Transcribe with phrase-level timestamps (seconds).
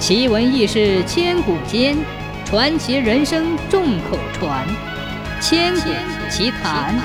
[0.00, 1.94] 奇闻异事千古间，
[2.46, 4.66] 传奇人生众口传。
[5.42, 5.90] 千古
[6.30, 6.98] 奇谈。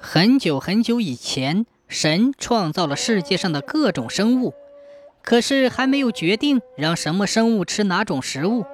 [0.00, 4.52] 很久很久以前，神创造了世界上的各种生物，
[5.22, 8.66] 可是还没有决定让什么生物吃哪种食物。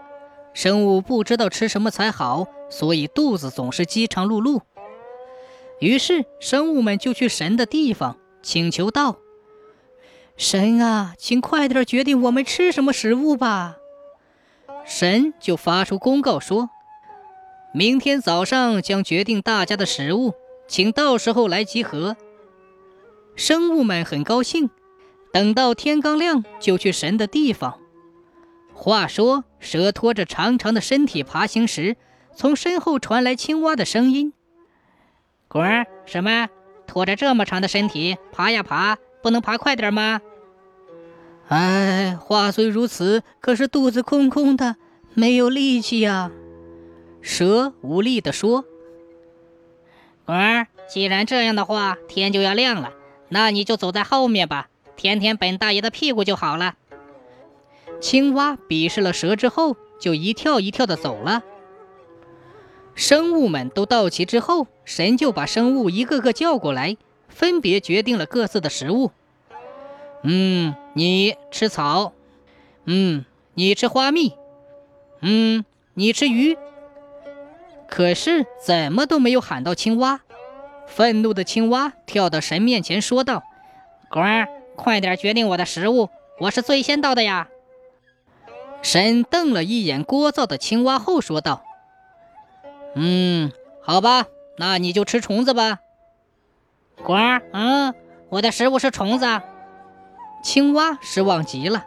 [0.54, 4.62] 生物不知道吃什么才好，所以肚子总是饥肠辘辘。
[5.80, 9.18] 于是，生物们就去神的地方请求道。
[10.36, 13.76] 神啊，请快点决定我们吃什么食物吧！
[14.84, 16.68] 神就发出公告说
[17.72, 20.34] ：“明天早上将决定大家的食物，
[20.68, 22.16] 请到时候来集合。”
[23.34, 24.68] 生物们很高兴，
[25.32, 27.78] 等到天刚亮就去神的地方。
[28.74, 31.96] 话说，蛇拖着长长的身体爬行时，
[32.34, 34.34] 从身后传来青蛙的声音
[35.48, 35.86] ：“滚！
[36.04, 36.50] 什么？
[36.86, 40.20] 拖着这么长的身体爬呀爬？”不能爬快点吗？
[41.48, 44.76] 哎，话虽如此，可是肚子空空的，
[45.14, 46.30] 没有力气呀。
[47.20, 48.64] 蛇无力地说
[50.26, 52.92] ：“儿，既然这样的话，天就要亮了，
[53.28, 56.76] 那你就走在后面吧，舔舔本大爷的屁股就好了。”
[58.00, 61.42] 青蛙鄙视了蛇之后，就一跳一跳地走了。
[62.94, 66.96] 生物们都到齐之后，神就把生物一个个叫过来。
[67.28, 69.10] 分别决定了各自的食物。
[70.22, 72.12] 嗯，你吃草。
[72.84, 74.34] 嗯，你吃花蜜。
[75.20, 75.64] 嗯，
[75.94, 76.56] 你吃鱼。
[77.88, 80.20] 可是怎么都没有喊到青蛙。
[80.86, 83.42] 愤怒的青蛙跳到神面前说道
[84.08, 87.48] ：“滚儿，快点决定我的食物，我是最先到的呀！”
[88.82, 91.64] 神瞪了一眼聒噪的青蛙后说道
[92.94, 93.50] ：“嗯，
[93.82, 94.26] 好吧，
[94.58, 95.80] 那你就吃虫子吧。”
[97.02, 97.94] 滚儿，嗯，
[98.28, 99.26] 我的食物是虫子。
[100.42, 101.86] 青蛙失望极了，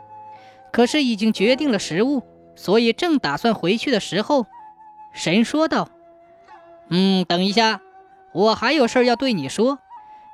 [0.72, 2.24] 可是已经决定了食物，
[2.56, 4.46] 所以正打算回去的时候，
[5.14, 5.90] 神说道
[6.90, 7.82] ：“嗯，等一下，
[8.34, 9.80] 我还有事要对你说。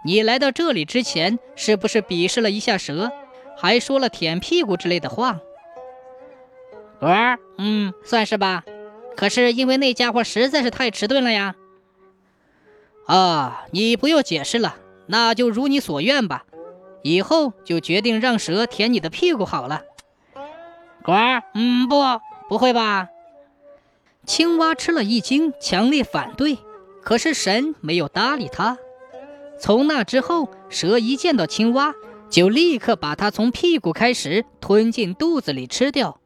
[0.03, 3.11] 你来到这里之前，是不是鄙视了一下蛇，
[3.57, 5.39] 还说了舔屁股之类的话？”
[6.99, 8.63] 滚儿，嗯，算是吧。
[9.15, 11.55] 可是因为那家伙实在是太迟钝了呀。
[13.07, 14.75] 啊，你不要解释了，
[15.07, 16.45] 那就如你所愿吧。
[17.05, 19.83] 以后就决定让蛇舔你的屁股好了。
[21.03, 22.01] 果儿，嗯，不，
[22.49, 23.09] 不会吧？
[24.25, 26.57] 青蛙吃了一惊，强烈反对。
[27.03, 28.79] 可是神没有搭理他。
[29.59, 31.93] 从那之后，蛇一见到青蛙，
[32.27, 36.19] 就立刻把它从屁股开始吞进肚子里吃掉。